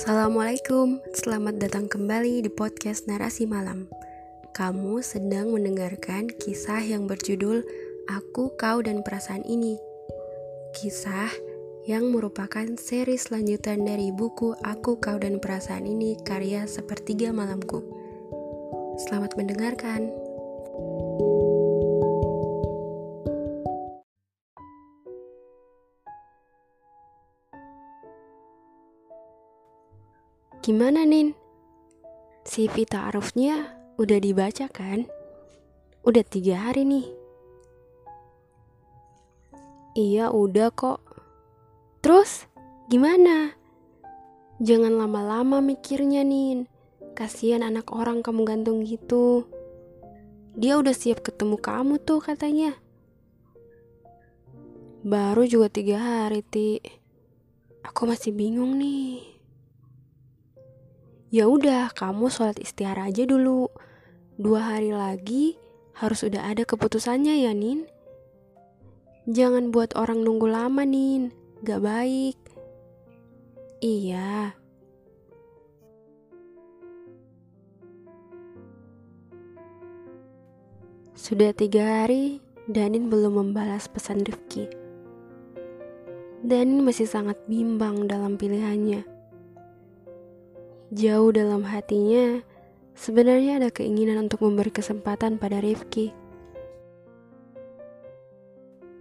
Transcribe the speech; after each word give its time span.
Assalamualaikum, 0.00 0.96
selamat 1.12 1.60
datang 1.60 1.84
kembali 1.84 2.40
di 2.40 2.48
podcast 2.48 3.04
Narasi 3.04 3.44
Malam. 3.44 3.84
Kamu 4.56 5.04
sedang 5.04 5.52
mendengarkan 5.52 6.32
kisah 6.40 6.80
yang 6.80 7.04
berjudul 7.04 7.60
Aku, 8.08 8.48
Kau, 8.56 8.80
dan 8.80 9.04
Perasaan 9.04 9.44
Ini. 9.44 9.76
Kisah 10.72 11.28
yang 11.84 12.16
merupakan 12.16 12.64
seri 12.80 13.20
selanjutan 13.20 13.84
dari 13.84 14.08
buku 14.08 14.56
Aku, 14.64 14.96
Kau, 14.96 15.20
dan 15.20 15.36
Perasaan 15.36 15.84
Ini 15.84 16.16
karya 16.24 16.64
Sepertiga 16.64 17.28
Malamku. 17.36 17.84
Selamat 19.04 19.36
mendengarkan. 19.36 20.08
Gimana 30.70 31.02
Nin? 31.02 31.34
CV 32.46 32.86
ta'arufnya 32.86 33.74
udah 33.98 34.22
dibaca 34.22 34.70
kan? 34.70 35.02
Udah 36.06 36.22
tiga 36.22 36.62
hari 36.62 36.86
nih. 36.86 37.10
Iya 39.98 40.30
udah 40.30 40.70
kok. 40.70 41.02
Terus 42.06 42.46
gimana? 42.86 43.58
Jangan 44.62 44.94
lama-lama 44.94 45.58
mikirnya 45.58 46.22
Nin. 46.22 46.70
Kasihan 47.18 47.66
anak 47.66 47.90
orang 47.90 48.22
kamu 48.22 48.46
gantung 48.46 48.86
gitu. 48.86 49.50
Dia 50.54 50.78
udah 50.78 50.94
siap 50.94 51.26
ketemu 51.26 51.58
kamu 51.58 51.98
tuh 51.98 52.22
katanya. 52.22 52.78
Baru 55.02 55.50
juga 55.50 55.66
tiga 55.66 55.98
hari, 55.98 56.46
Ti. 56.46 56.78
Aku 57.90 58.06
masih 58.06 58.30
bingung 58.30 58.78
nih. 58.78 59.39
Ya 61.30 61.46
udah, 61.46 61.94
kamu 61.94 62.26
sholat 62.26 62.58
istihara 62.58 63.06
aja 63.06 63.22
dulu. 63.22 63.70
Dua 64.34 64.74
hari 64.74 64.90
lagi 64.90 65.54
harus 65.94 66.26
udah 66.26 66.50
ada 66.50 66.66
keputusannya 66.66 67.46
ya, 67.46 67.54
Nin. 67.54 67.86
Jangan 69.30 69.70
buat 69.70 69.94
orang 69.94 70.26
nunggu 70.26 70.50
lama, 70.50 70.82
Nin. 70.82 71.30
Gak 71.62 71.86
baik. 71.86 72.34
Iya. 73.78 74.58
Sudah 81.14 81.54
tiga 81.54 82.02
hari, 82.02 82.42
Danin 82.66 83.06
belum 83.06 83.38
membalas 83.38 83.86
pesan 83.86 84.26
Rifki. 84.26 84.66
Danin 86.42 86.82
masih 86.82 87.06
sangat 87.06 87.38
bimbang 87.46 88.10
dalam 88.10 88.34
pilihannya. 88.34 89.19
Jauh 90.90 91.30
dalam 91.30 91.62
hatinya, 91.70 92.42
sebenarnya 92.98 93.62
ada 93.62 93.70
keinginan 93.70 94.26
untuk 94.26 94.42
memberi 94.42 94.74
kesempatan 94.74 95.38
pada 95.38 95.62
Rifki. 95.62 96.10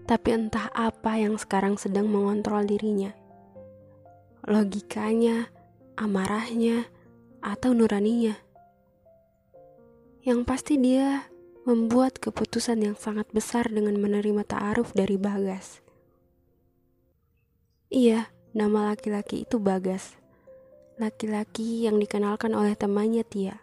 Tapi 0.06 0.30
entah 0.30 0.70
apa 0.70 1.18
yang 1.18 1.42
sekarang 1.42 1.82
sedang 1.82 2.06
mengontrol 2.06 2.62
dirinya. 2.62 3.10
Logikanya, 4.46 5.50
amarahnya, 5.98 6.86
atau 7.42 7.74
nuraninya. 7.74 8.38
Yang 10.22 10.46
pasti 10.46 10.78
dia 10.78 11.26
membuat 11.66 12.22
keputusan 12.22 12.86
yang 12.86 12.94
sangat 13.02 13.26
besar 13.34 13.66
dengan 13.66 13.98
menerima 13.98 14.46
ta'aruf 14.46 14.94
dari 14.94 15.18
Bagas. 15.18 15.82
Iya, 17.90 18.30
nama 18.54 18.94
laki-laki 18.94 19.50
itu 19.50 19.58
Bagas 19.58 20.19
laki-laki 21.00 21.88
yang 21.88 21.96
dikenalkan 21.96 22.52
oleh 22.52 22.76
temannya 22.76 23.24
Tia. 23.24 23.56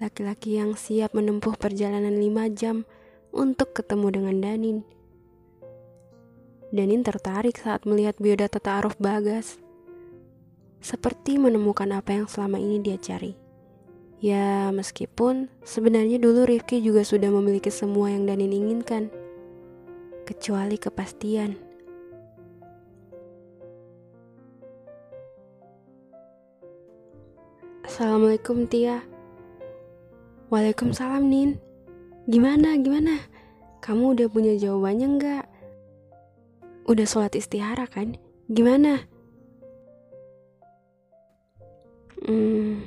Laki-laki 0.00 0.56
yang 0.56 0.72
siap 0.80 1.12
menempuh 1.12 1.60
perjalanan 1.60 2.16
lima 2.16 2.48
jam 2.48 2.88
untuk 3.36 3.76
ketemu 3.76 4.08
dengan 4.08 4.36
Danin. 4.40 4.78
Danin 6.72 7.04
tertarik 7.04 7.60
saat 7.60 7.84
melihat 7.84 8.16
biodata 8.16 8.56
ta'aruf 8.56 8.96
Bagas. 8.96 9.60
Seperti 10.80 11.36
menemukan 11.36 11.92
apa 11.92 12.16
yang 12.16 12.26
selama 12.32 12.56
ini 12.56 12.80
dia 12.80 12.96
cari. 12.96 13.36
Ya, 14.24 14.72
meskipun 14.72 15.52
sebenarnya 15.68 16.16
dulu 16.16 16.48
Rifki 16.48 16.80
juga 16.80 17.04
sudah 17.04 17.28
memiliki 17.28 17.68
semua 17.68 18.08
yang 18.08 18.24
Danin 18.24 18.56
inginkan. 18.56 19.12
Kecuali 20.24 20.80
kepastian. 20.80 21.60
Assalamualaikum 27.94 28.66
Tia 28.66 29.06
Waalaikumsalam 30.50 31.30
Nin 31.30 31.62
Gimana, 32.26 32.74
gimana? 32.82 33.22
Kamu 33.78 34.18
udah 34.18 34.26
punya 34.26 34.58
jawabannya 34.58 35.14
nggak? 35.14 35.46
Udah 36.90 37.06
sholat 37.06 37.38
istihara 37.38 37.86
kan? 37.86 38.18
Gimana? 38.50 39.06
Hmm, 42.26 42.82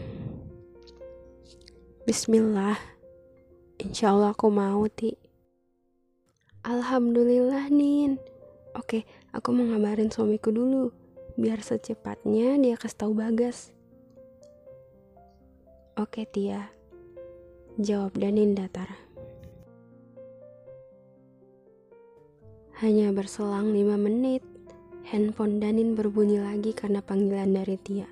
Bismillah 2.04 2.76
Insya 3.80 4.12
Allah 4.12 4.36
aku 4.36 4.52
mau 4.52 4.84
Ti 4.92 5.16
Alhamdulillah 6.68 7.72
Nin 7.72 8.20
Oke, 8.76 9.08
aku 9.32 9.56
mau 9.56 9.72
ngabarin 9.72 10.12
suamiku 10.12 10.52
dulu 10.52 10.92
Biar 11.40 11.64
secepatnya 11.64 12.60
dia 12.60 12.76
kasih 12.76 13.08
tahu 13.08 13.16
Bagas 13.16 13.77
Oke 15.98 16.30
Tia, 16.30 16.62
jawab 17.82 18.22
Danin 18.22 18.54
datar. 18.54 18.86
Hanya 22.78 23.10
berselang 23.10 23.74
lima 23.74 23.98
menit, 23.98 24.46
handphone 25.10 25.58
Danin 25.58 25.98
berbunyi 25.98 26.38
lagi 26.38 26.78
karena 26.78 27.02
panggilan 27.02 27.50
dari 27.50 27.82
Tia. 27.82 28.06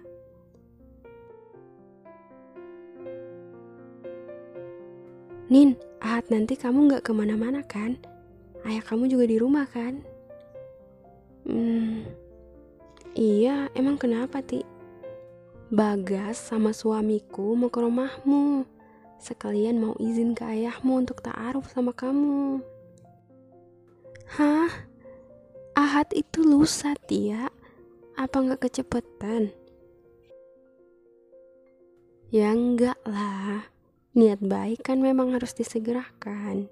Nin, 5.54 5.78
Ahad 6.02 6.26
nanti 6.34 6.58
kamu 6.58 6.90
gak 6.90 7.06
ke 7.06 7.14
mana-mana 7.14 7.62
kan? 7.62 8.02
Ayah 8.66 8.82
kamu 8.82 9.14
juga 9.14 9.30
di 9.30 9.38
rumah 9.38 9.70
kan? 9.70 10.02
Hmm, 11.46 12.02
iya, 13.14 13.70
emang 13.78 14.02
kenapa, 14.02 14.42
Ti? 14.42 14.75
Bagas 15.74 16.38
sama 16.38 16.78
suamiku 16.78 17.58
mau 17.58 17.74
ke 17.74 17.82
rumahmu. 17.82 18.70
Sekalian 19.18 19.82
mau 19.82 19.98
izin 19.98 20.38
ke 20.38 20.46
ayahmu 20.46 21.02
untuk 21.02 21.26
ta'aruf 21.26 21.74
sama 21.74 21.90
kamu. 21.90 22.62
Hah? 24.38 24.70
Ahad 25.74 26.14
itu 26.14 26.46
lusa, 26.46 26.94
Tia. 27.10 27.50
Apa 28.14 28.46
nggak 28.46 28.70
kecepetan? 28.70 29.50
Ya 32.30 32.54
enggak 32.54 33.02
lah. 33.02 33.66
Niat 34.14 34.46
baik 34.46 34.86
kan 34.86 35.02
memang 35.02 35.34
harus 35.34 35.58
disegerakan. 35.58 36.70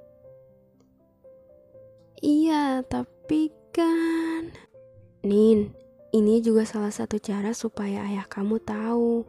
Iya, 2.22 2.86
tapi 2.88 3.50
kan... 3.74 4.54
Nin, 5.24 5.72
ini 6.14 6.46
juga 6.46 6.62
salah 6.62 6.94
satu 6.94 7.18
cara 7.18 7.58
supaya 7.58 8.06
ayah 8.06 8.30
kamu 8.30 8.62
tahu 8.62 9.26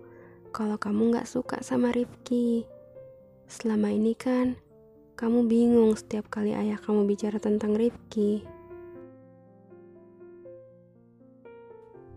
kalau 0.53 0.77
kamu 0.77 1.17
gak 1.17 1.25
suka 1.25 1.65
sama 1.65 1.89
Rifki. 1.89 2.69
Selama 3.49 3.89
ini 3.89 4.13
kan, 4.13 4.61
kamu 5.17 5.49
bingung 5.49 5.97
setiap 5.97 6.29
kali 6.29 6.53
ayah 6.53 6.77
kamu 6.77 7.09
bicara 7.09 7.41
tentang 7.41 7.73
Rifki. 7.73 8.45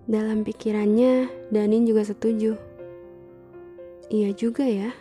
Dalam 0.04 0.44
pikirannya, 0.44 1.32
Danin 1.48 1.88
juga 1.88 2.04
setuju. 2.04 2.60
Iya 4.12 4.36
juga 4.36 4.68
ya. 4.68 4.92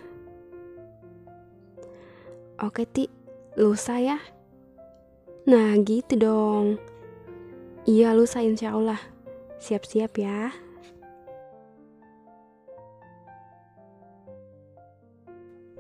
Oke, 2.63 2.87
Ti. 2.87 3.11
Lusa 3.59 3.99
ya? 3.99 4.19
Nah, 5.51 5.75
gitu 5.83 6.15
dong. 6.15 6.79
Iya, 7.87 8.15
lusa 8.15 8.43
insya 8.43 8.75
Allah. 8.75 9.16
Siap-siap 9.57 10.13
ya. 10.21 10.53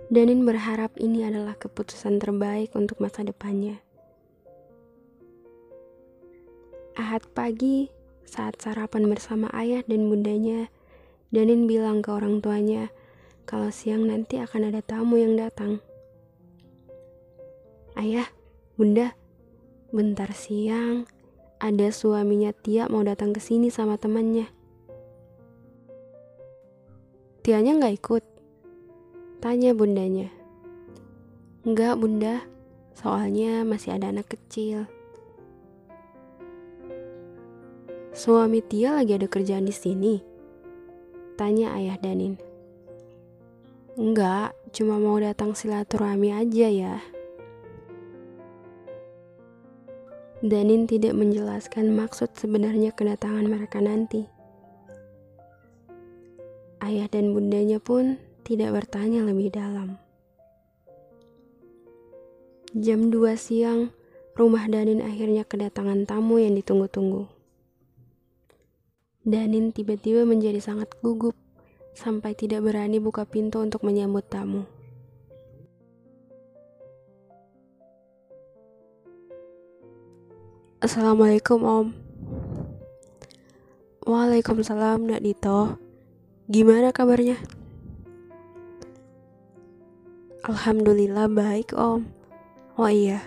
Danin 0.06 0.48
berharap 0.48 0.96
ini 0.96 1.26
adalah 1.28 1.58
keputusan 1.58 2.16
terbaik 2.16 2.72
untuk 2.72 3.02
masa 3.02 3.26
depannya. 3.26 3.82
Ahad 6.96 7.28
pagi, 7.36 7.92
saat 8.24 8.56
sarapan 8.62 9.12
bersama 9.12 9.52
ayah 9.52 9.84
dan 9.84 10.08
bundanya, 10.08 10.72
Danin 11.28 11.68
bilang 11.68 12.00
ke 12.00 12.08
orang 12.08 12.40
tuanya 12.40 12.88
kalau 13.44 13.68
siang 13.68 14.08
nanti 14.08 14.40
akan 14.40 14.72
ada 14.72 14.80
tamu 14.80 15.20
yang 15.20 15.36
datang. 15.36 15.84
Ayah, 17.98 18.24
bunda, 18.80 19.12
bentar 19.92 20.32
siang 20.32 21.04
ada 21.56 21.88
suaminya 21.88 22.52
Tia 22.52 22.84
mau 22.92 23.00
datang 23.00 23.32
ke 23.32 23.40
sini 23.40 23.72
sama 23.72 23.96
temannya. 23.96 24.44
Tianya 27.40 27.80
nggak 27.80 27.94
ikut? 27.96 28.24
Tanya 29.40 29.72
bundanya. 29.72 30.28
Enggak 31.64 31.96
bunda, 31.96 32.44
soalnya 32.92 33.64
masih 33.64 33.96
ada 33.96 34.12
anak 34.12 34.28
kecil. 34.36 34.84
Suami 38.12 38.60
Tia 38.60 38.92
lagi 38.92 39.16
ada 39.16 39.24
kerjaan 39.24 39.64
di 39.64 39.72
sini? 39.72 40.14
Tanya 41.40 41.72
ayah 41.80 41.96
Danin. 41.96 42.36
Enggak, 43.96 44.52
cuma 44.76 45.00
mau 45.00 45.16
datang 45.16 45.56
silaturahmi 45.56 46.32
aja 46.32 46.68
ya. 46.68 46.96
Danin 50.44 50.84
tidak 50.84 51.16
menjelaskan 51.16 51.96
maksud 51.96 52.36
sebenarnya 52.36 52.92
kedatangan 52.92 53.48
mereka 53.48 53.80
nanti. 53.80 54.28
Ayah 56.84 57.08
dan 57.08 57.32
bundanya 57.32 57.80
pun 57.80 58.20
tidak 58.44 58.76
bertanya 58.76 59.24
lebih 59.24 59.48
dalam. 59.48 59.96
Jam 62.76 63.08
2 63.08 63.16
siang, 63.40 63.88
rumah 64.36 64.68
Danin 64.68 65.00
akhirnya 65.00 65.48
kedatangan 65.48 66.04
tamu 66.04 66.36
yang 66.36 66.52
ditunggu-tunggu. 66.52 67.24
Danin 69.24 69.72
tiba-tiba 69.72 70.28
menjadi 70.28 70.60
sangat 70.60 70.92
gugup 71.00 71.32
sampai 71.96 72.36
tidak 72.36 72.60
berani 72.60 73.00
buka 73.00 73.24
pintu 73.24 73.64
untuk 73.64 73.88
menyambut 73.88 74.28
tamu. 74.28 74.68
Assalamualaikum 80.86 81.66
Om 81.66 81.86
Waalaikumsalam 84.06 85.02
Nak 85.02 85.18
Dito 85.18 85.82
Gimana 86.46 86.94
kabarnya? 86.94 87.34
Alhamdulillah 90.46 91.26
baik 91.26 91.74
Om 91.74 92.06
Oh 92.78 92.86
iya 92.86 93.18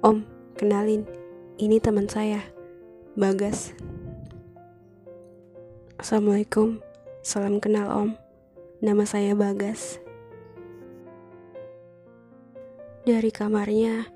Om, 0.00 0.24
kenalin 0.56 1.04
Ini 1.60 1.84
teman 1.84 2.08
saya 2.08 2.40
Bagas 3.12 3.76
Assalamualaikum, 6.00 6.80
salam 7.20 7.60
kenal 7.62 7.92
Om. 7.92 8.10
Nama 8.82 9.04
saya 9.06 9.38
Bagas. 9.38 10.02
Dari 13.06 13.30
kamarnya, 13.30 14.10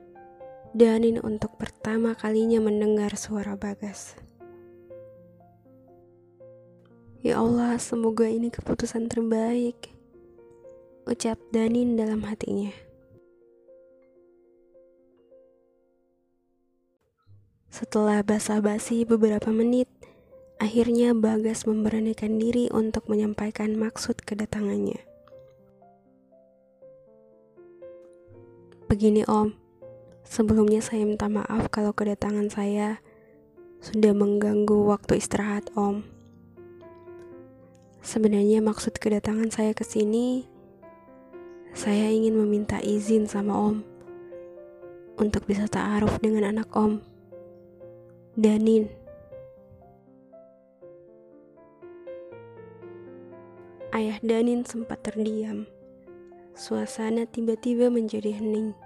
Danin 0.72 1.20
untuk 1.20 1.54
pertama 1.60 2.16
kalinya 2.16 2.58
mendengar 2.58 3.14
suara 3.14 3.54
Bagas. 3.54 4.16
Ya 7.20 7.38
Allah, 7.42 7.76
semoga 7.76 8.26
ini 8.26 8.48
keputusan 8.48 9.06
terbaik. 9.06 9.92
Ucap 11.04 11.38
Danin 11.52 11.94
dalam 11.94 12.24
hatinya. 12.24 12.72
Setelah 17.70 18.24
basa-basi 18.24 19.04
beberapa 19.04 19.52
menit, 19.52 19.86
Akhirnya 20.56 21.12
Bagas 21.12 21.68
memberanikan 21.68 22.40
diri 22.40 22.72
untuk 22.72 23.12
menyampaikan 23.12 23.76
maksud 23.76 24.24
kedatangannya. 24.24 24.96
Begini 28.88 29.20
Om, 29.28 29.52
sebelumnya 30.26 30.82
saya 30.82 31.06
minta 31.06 31.30
maaf 31.30 31.70
kalau 31.70 31.94
kedatangan 31.94 32.50
saya 32.50 32.98
sudah 33.78 34.10
mengganggu 34.10 34.90
waktu 34.90 35.22
istirahat 35.22 35.70
Om. 35.78 36.02
Sebenarnya 38.02 38.62
maksud 38.62 38.98
kedatangan 38.98 39.50
saya 39.54 39.74
ke 39.74 39.86
sini, 39.86 40.46
saya 41.74 42.10
ingin 42.10 42.34
meminta 42.34 42.82
izin 42.82 43.30
sama 43.30 43.54
Om 43.54 43.82
untuk 45.16 45.46
bisa 45.46 45.70
ta'aruf 45.70 46.18
dengan 46.18 46.50
anak 46.50 46.68
Om, 46.74 46.98
Danin. 48.34 48.90
Ayah 53.96 54.20
Danin 54.20 54.66
sempat 54.68 55.00
terdiam. 55.00 55.64
Suasana 56.52 57.24
tiba-tiba 57.24 57.88
menjadi 57.88 58.28
hening. 58.36 58.85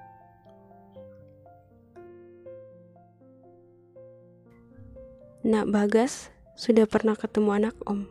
Nak 5.50 5.66
Bagas 5.66 6.30
sudah 6.54 6.86
pernah 6.86 7.18
ketemu 7.18 7.50
anak 7.58 7.74
Om? 7.82 8.06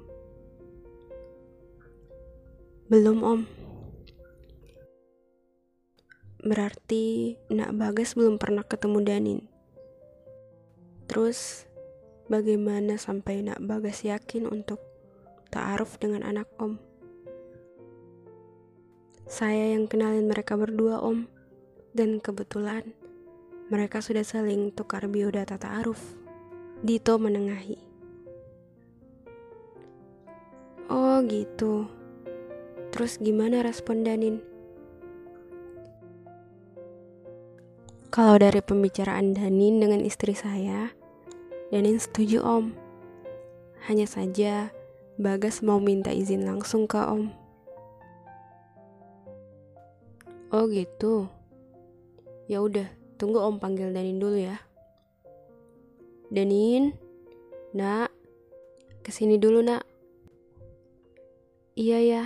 Belum 2.91 3.23
Om. 3.23 3.41
Berarti 6.43 7.39
Nak 7.47 7.79
Bagas 7.79 8.19
belum 8.19 8.35
pernah 8.35 8.67
ketemu 8.67 8.99
Danin. 9.07 9.39
Terus 11.07 11.63
bagaimana 12.27 12.99
sampai 12.99 13.39
Nak 13.39 13.63
Bagas 13.63 14.03
yakin 14.03 14.43
untuk 14.43 14.83
ta'aruf 15.47 15.95
dengan 15.95 16.27
anak 16.27 16.51
Om? 16.59 16.75
Saya 19.31 19.79
yang 19.79 19.87
kenalin 19.87 20.27
mereka 20.27 20.59
berdua 20.59 20.99
om 20.99 21.29
Dan 21.95 22.19
kebetulan 22.19 22.97
mereka 23.71 24.03
sudah 24.03 24.27
saling 24.27 24.75
tukar 24.75 25.07
biodata 25.07 25.55
ta'aruf 25.55 26.19
Dito 26.79 27.19
menengahi 27.19 27.77
Oh 30.87 31.19
gitu 31.27 31.85
Terus 32.89 33.19
gimana 33.19 33.61
respon 33.61 34.01
Danin? 34.07 34.39
Kalau 38.09 38.39
dari 38.41 38.63
pembicaraan 38.63 39.35
Danin 39.35 39.83
dengan 39.83 40.01
istri 40.01 40.33
saya 40.33 40.91
Danin 41.69 41.99
setuju 41.99 42.41
om 42.41 42.71
Hanya 43.85 44.07
saja 44.07 44.71
Bagas 45.19 45.59
mau 45.59 45.83
minta 45.83 46.15
izin 46.15 46.47
langsung 46.47 46.87
ke 46.87 46.99
om 46.99 47.29
Oh 50.49 50.65
gitu. 50.65 51.29
Ya 52.49 52.57
udah, 52.65 52.89
tunggu 53.21 53.37
Om 53.37 53.61
panggil 53.61 53.93
Danin 53.93 54.17
dulu 54.17 54.33
ya. 54.33 54.57
Danin, 56.29 56.93
Nak, 57.73 58.13
ke 59.01 59.09
sini 59.09 59.41
dulu 59.41 59.65
Nak. 59.65 59.81
Iya 61.73 61.99
ya. 62.05 62.23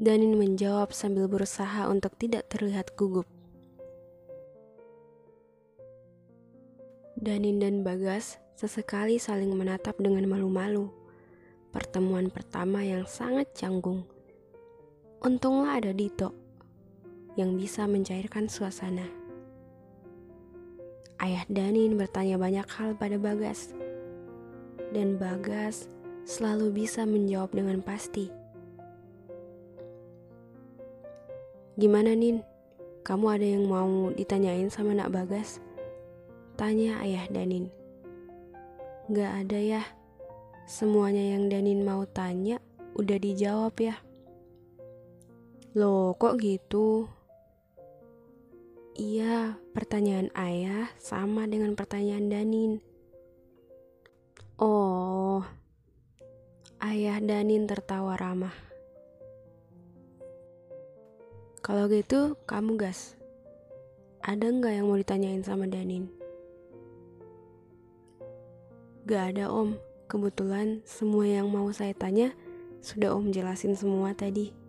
Danin 0.00 0.40
menjawab 0.40 0.96
sambil 0.96 1.28
berusaha 1.28 1.84
untuk 1.92 2.16
tidak 2.16 2.48
terlihat 2.48 2.96
gugup. 2.96 3.28
Danin 7.20 7.60
dan 7.60 7.84
Bagas 7.84 8.40
sesekali 8.56 9.20
saling 9.20 9.52
menatap 9.52 10.00
dengan 10.00 10.24
malu-malu. 10.24 10.88
Pertemuan 11.68 12.32
pertama 12.32 12.80
yang 12.80 13.04
sangat 13.04 13.52
canggung. 13.52 14.08
Untunglah 15.20 15.76
ada 15.76 15.92
Dito 15.92 16.32
yang 17.36 17.60
bisa 17.60 17.84
mencairkan 17.84 18.48
suasana. 18.48 19.19
Ayah 21.20 21.44
Danin 21.52 22.00
bertanya 22.00 22.40
banyak 22.40 22.64
hal 22.64 22.96
pada 22.96 23.20
Bagas, 23.20 23.76
dan 24.96 25.20
Bagas 25.20 25.84
selalu 26.24 26.72
bisa 26.84 27.04
menjawab 27.04 27.52
dengan 27.52 27.84
pasti. 27.84 28.32
Gimana 31.76 32.16
Nin? 32.16 32.40
Kamu 33.04 33.26
ada 33.36 33.44
yang 33.44 33.68
mau 33.68 34.08
ditanyain 34.16 34.72
sama 34.72 34.96
nak 34.96 35.12
Bagas? 35.12 35.60
Tanya 36.56 37.00
ayah 37.04 37.28
Danin. 37.28 37.68
Gak 39.12 39.44
ada 39.44 39.60
ya. 39.60 39.82
Semuanya 40.64 41.36
yang 41.36 41.52
Danin 41.52 41.84
mau 41.84 42.08
tanya 42.08 42.60
udah 42.96 43.16
dijawab 43.20 43.76
ya. 43.76 43.96
Loh 45.76 46.16
kok 46.16 46.40
gitu? 46.40 47.19
Iya, 49.00 49.56
pertanyaan 49.72 50.28
ayah 50.36 50.92
sama 51.00 51.48
dengan 51.48 51.72
pertanyaan 51.72 52.28
Danin. 52.28 52.84
Oh, 54.60 55.40
ayah 56.84 57.16
Danin 57.24 57.64
tertawa 57.64 58.20
ramah. 58.20 58.52
Kalau 61.64 61.88
gitu, 61.88 62.36
kamu 62.44 62.76
gas. 62.76 63.16
Ada 64.20 64.52
nggak 64.52 64.76
yang 64.76 64.92
mau 64.92 65.00
ditanyain 65.00 65.40
sama 65.48 65.64
Danin? 65.64 66.04
Gak 69.08 69.32
ada 69.32 69.48
om, 69.48 69.80
kebetulan 70.12 70.84
semua 70.84 71.24
yang 71.24 71.48
mau 71.48 71.72
saya 71.72 71.96
tanya 71.96 72.36
sudah 72.84 73.16
om 73.16 73.32
jelasin 73.32 73.72
semua 73.72 74.12
tadi. 74.12 74.59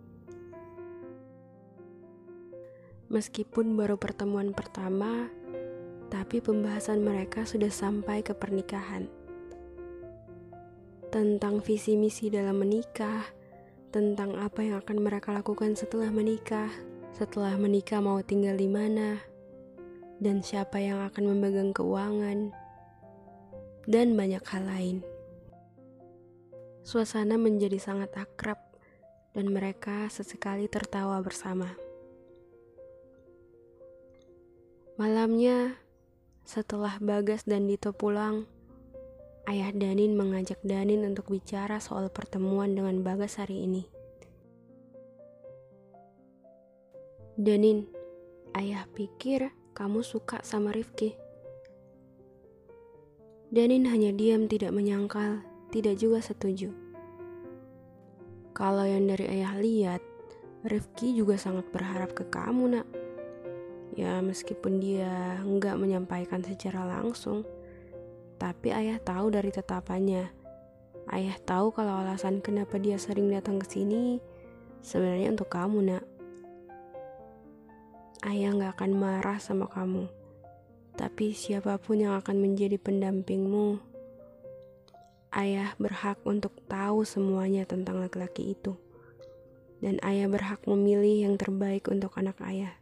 Meskipun 3.12 3.76
baru 3.76 4.00
pertemuan 4.00 4.56
pertama, 4.56 5.28
tapi 6.08 6.40
pembahasan 6.40 7.04
mereka 7.04 7.44
sudah 7.44 7.68
sampai 7.68 8.24
ke 8.24 8.32
pernikahan. 8.32 9.04
Tentang 11.12 11.60
visi 11.60 11.92
misi 12.00 12.32
dalam 12.32 12.56
menikah, 12.56 13.20
tentang 13.92 14.40
apa 14.40 14.64
yang 14.64 14.80
akan 14.80 15.04
mereka 15.04 15.28
lakukan 15.36 15.76
setelah 15.76 16.08
menikah, 16.08 16.72
setelah 17.12 17.52
menikah 17.60 18.00
mau 18.00 18.16
tinggal 18.24 18.56
di 18.56 18.64
mana, 18.64 19.20
dan 20.16 20.40
siapa 20.40 20.80
yang 20.80 21.04
akan 21.04 21.36
memegang 21.36 21.76
keuangan, 21.76 22.48
dan 23.84 24.16
banyak 24.16 24.40
hal 24.40 24.64
lain. 24.64 24.96
Suasana 26.80 27.36
menjadi 27.36 27.76
sangat 27.76 28.16
akrab, 28.16 28.72
dan 29.36 29.52
mereka 29.52 30.08
sesekali 30.08 30.64
tertawa 30.64 31.20
bersama. 31.20 31.81
Malamnya, 35.02 35.74
setelah 36.46 37.02
Bagas 37.02 37.42
dan 37.42 37.66
Dito 37.66 37.90
pulang, 37.90 38.46
ayah 39.50 39.74
Danin 39.74 40.14
mengajak 40.14 40.62
Danin 40.62 41.02
untuk 41.02 41.26
bicara 41.26 41.82
soal 41.82 42.06
pertemuan 42.06 42.78
dengan 42.78 43.02
Bagas 43.02 43.42
hari 43.42 43.66
ini. 43.66 43.82
Danin, 47.34 47.90
ayah 48.54 48.86
pikir 48.94 49.50
kamu 49.74 50.06
suka 50.06 50.38
sama 50.46 50.70
Rifki. 50.70 51.18
Danin 53.50 53.90
hanya 53.90 54.14
diam 54.14 54.46
tidak 54.46 54.70
menyangkal, 54.70 55.42
tidak 55.74 55.98
juga 55.98 56.22
setuju. 56.22 56.70
Kalau 58.54 58.86
yang 58.86 59.10
dari 59.10 59.26
ayah 59.26 59.58
lihat, 59.58 59.98
Rifki 60.62 61.18
juga 61.18 61.34
sangat 61.34 61.66
berharap 61.74 62.14
ke 62.14 62.22
kamu 62.30 62.78
nak. 62.78 63.01
Ya 63.92 64.24
meskipun 64.24 64.80
dia 64.80 65.36
nggak 65.44 65.76
menyampaikan 65.76 66.40
secara 66.40 66.88
langsung, 66.88 67.44
tapi 68.40 68.72
ayah 68.72 68.96
tahu 68.96 69.28
dari 69.28 69.52
tetapannya. 69.52 70.32
Ayah 71.12 71.36
tahu 71.44 71.74
kalau 71.76 72.00
alasan 72.00 72.40
kenapa 72.40 72.80
dia 72.80 72.96
sering 72.96 73.28
datang 73.28 73.60
ke 73.60 73.66
sini 73.68 74.16
sebenarnya 74.80 75.36
untuk 75.36 75.52
kamu, 75.52 75.78
Nak. 75.92 76.04
Ayah 78.22 78.54
nggak 78.54 78.80
akan 78.80 78.92
marah 78.96 79.38
sama 79.42 79.68
kamu. 79.68 80.08
Tapi 80.92 81.32
siapa 81.32 81.76
pun 81.80 82.00
yang 82.00 82.14
akan 82.20 82.36
menjadi 82.38 82.76
pendampingmu, 82.76 83.80
ayah 85.32 85.72
berhak 85.80 86.20
untuk 86.28 86.52
tahu 86.68 87.02
semuanya 87.02 87.64
tentang 87.64 87.98
laki-laki 87.98 88.52
itu. 88.52 88.76
Dan 89.82 89.98
ayah 90.06 90.30
berhak 90.30 90.62
memilih 90.68 91.26
yang 91.26 91.34
terbaik 91.34 91.90
untuk 91.90 92.14
anak 92.14 92.38
ayah. 92.46 92.81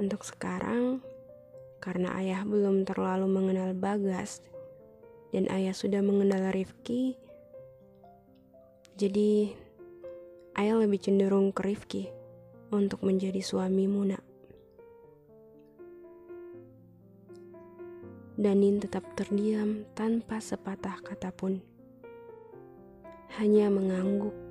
Untuk 0.00 0.24
sekarang, 0.24 1.04
karena 1.76 2.16
ayah 2.16 2.40
belum 2.48 2.88
terlalu 2.88 3.28
mengenal 3.28 3.76
Bagas 3.76 4.40
dan 5.28 5.44
ayah 5.52 5.76
sudah 5.76 6.00
mengenal 6.00 6.56
Rifki, 6.56 7.20
jadi 8.96 9.52
ayah 10.56 10.80
lebih 10.80 11.04
cenderung 11.04 11.52
ke 11.52 11.68
Rifki 11.68 12.08
untuk 12.72 13.04
menjadi 13.04 13.44
suamimu 13.44 14.16
nak. 14.16 14.24
Danin 18.40 18.80
tetap 18.80 19.04
terdiam 19.20 19.84
tanpa 19.92 20.40
sepatah 20.40 20.96
kata 21.04 21.28
pun. 21.28 21.60
Hanya 23.36 23.68
mengangguk 23.68 24.49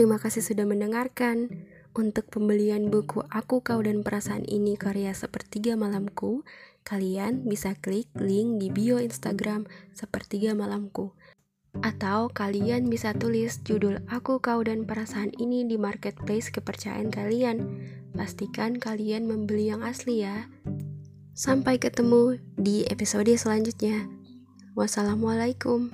Terima 0.00 0.16
kasih 0.16 0.40
sudah 0.40 0.64
mendengarkan. 0.64 1.68
Untuk 1.92 2.32
pembelian 2.32 2.88
buku 2.88 3.20
Aku, 3.28 3.60
Kau, 3.60 3.84
dan 3.84 4.00
Perasaan 4.00 4.48
Ini 4.48 4.80
karya 4.80 5.12
Sepertiga 5.12 5.76
Malamku, 5.76 6.40
kalian 6.88 7.44
bisa 7.44 7.76
klik 7.76 8.08
link 8.16 8.64
di 8.64 8.72
bio 8.72 8.96
Instagram 8.96 9.68
Sepertiga 9.92 10.56
Malamku. 10.56 11.12
Atau 11.84 12.32
kalian 12.32 12.88
bisa 12.88 13.12
tulis 13.12 13.60
judul 13.60 14.00
Aku, 14.08 14.40
Kau, 14.40 14.64
dan 14.64 14.88
Perasaan 14.88 15.36
Ini 15.36 15.68
di 15.68 15.76
marketplace 15.76 16.48
kepercayaan 16.48 17.12
kalian. 17.12 17.60
Pastikan 18.16 18.80
kalian 18.80 19.28
membeli 19.28 19.68
yang 19.68 19.84
asli 19.84 20.24
ya. 20.24 20.48
Sampai 21.36 21.76
ketemu 21.76 22.40
di 22.56 22.88
episode 22.88 23.28
selanjutnya. 23.36 24.08
Wassalamualaikum. 24.72 25.92